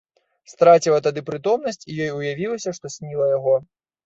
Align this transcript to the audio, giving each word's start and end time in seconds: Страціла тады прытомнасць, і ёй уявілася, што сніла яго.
Страціла 0.53 0.99
тады 1.07 1.23
прытомнасць, 1.27 1.83
і 1.83 1.93
ёй 2.07 2.11
уявілася, 2.17 2.75
што 2.79 2.93
сніла 2.97 3.29
яго. 3.37 3.55